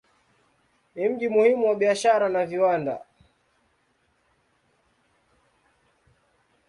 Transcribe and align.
Ni 0.95 1.09
mji 1.09 1.29
muhimu 1.29 1.67
wa 1.67 1.75
biashara 1.75 2.29
na 2.29 2.45
viwanda. 2.45 3.05